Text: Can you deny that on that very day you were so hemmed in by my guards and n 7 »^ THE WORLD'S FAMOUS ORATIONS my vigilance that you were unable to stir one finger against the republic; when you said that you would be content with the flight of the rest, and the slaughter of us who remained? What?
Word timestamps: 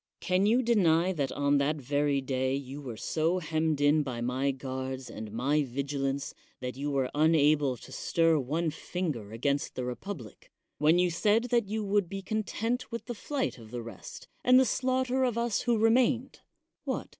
Can 0.19 0.47
you 0.47 0.63
deny 0.63 1.13
that 1.13 1.31
on 1.33 1.59
that 1.59 1.75
very 1.75 2.21
day 2.21 2.55
you 2.55 2.81
were 2.81 2.97
so 2.97 3.37
hemmed 3.37 3.79
in 3.79 4.01
by 4.01 4.19
my 4.19 4.49
guards 4.49 5.11
and 5.11 5.27
n 5.27 5.27
7 5.27 5.29
»^ 5.27 5.29
THE 5.29 5.35
WORLD'S 5.35 5.37
FAMOUS 5.37 5.43
ORATIONS 5.43 5.65
my 5.67 5.75
vigilance 5.75 6.33
that 6.59 6.75
you 6.77 6.89
were 6.89 7.11
unable 7.13 7.77
to 7.77 7.91
stir 7.91 8.39
one 8.39 8.71
finger 8.71 9.31
against 9.31 9.75
the 9.75 9.85
republic; 9.85 10.49
when 10.79 10.97
you 10.97 11.11
said 11.11 11.43
that 11.51 11.67
you 11.67 11.83
would 11.83 12.09
be 12.09 12.23
content 12.23 12.91
with 12.91 13.05
the 13.05 13.13
flight 13.13 13.59
of 13.59 13.69
the 13.69 13.83
rest, 13.83 14.27
and 14.43 14.59
the 14.59 14.65
slaughter 14.65 15.23
of 15.23 15.37
us 15.37 15.61
who 15.61 15.77
remained? 15.77 16.39
What? 16.83 17.09